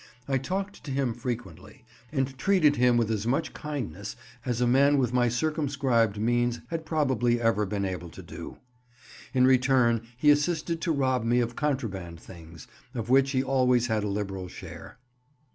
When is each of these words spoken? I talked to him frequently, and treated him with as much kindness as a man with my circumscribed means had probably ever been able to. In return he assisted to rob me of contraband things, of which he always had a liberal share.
I 0.27 0.39
talked 0.39 0.83
to 0.85 0.89
him 0.89 1.13
frequently, 1.13 1.85
and 2.11 2.35
treated 2.35 2.75
him 2.77 2.97
with 2.97 3.11
as 3.11 3.27
much 3.27 3.53
kindness 3.53 4.15
as 4.47 4.59
a 4.59 4.65
man 4.65 4.97
with 4.97 5.13
my 5.13 5.29
circumscribed 5.29 6.17
means 6.17 6.59
had 6.69 6.87
probably 6.87 7.39
ever 7.39 7.67
been 7.67 7.85
able 7.85 8.09
to. 8.09 8.57
In 9.35 9.45
return 9.45 10.01
he 10.17 10.31
assisted 10.31 10.81
to 10.81 10.91
rob 10.91 11.23
me 11.23 11.39
of 11.39 11.55
contraband 11.55 12.19
things, 12.19 12.65
of 12.95 13.11
which 13.11 13.29
he 13.29 13.43
always 13.43 13.85
had 13.93 14.03
a 14.03 14.07
liberal 14.07 14.47
share. 14.47 14.97